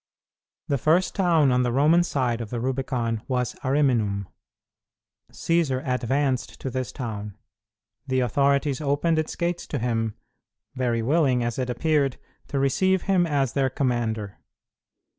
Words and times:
The 0.67 0.79
first 0.79 1.13
town 1.13 1.51
on 1.51 1.61
the 1.61 1.71
Roman 1.71 2.01
side 2.03 2.41
of 2.41 2.49
the 2.49 2.59
Rubicon 2.59 3.21
was 3.27 3.53
Ariminum. 3.63 4.25
Cćsar 5.31 5.87
advanced 5.87 6.59
to 6.61 6.71
this 6.71 6.91
town. 6.91 7.37
The 8.07 8.21
authorities 8.21 8.81
opened 8.81 9.19
its 9.19 9.35
gates 9.35 9.67
to 9.67 9.77
him 9.77 10.15
very 10.73 11.03
willing, 11.03 11.43
as 11.43 11.59
it 11.59 11.69
appeared, 11.69 12.17
to 12.47 12.57
receive 12.57 13.03
him 13.03 13.27
as 13.27 13.53
their 13.53 13.69
commander. 13.69 14.39